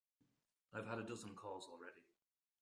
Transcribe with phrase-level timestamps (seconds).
[0.73, 2.01] I've had a dozen calls already.